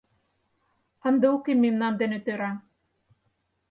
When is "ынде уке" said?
1.07-1.51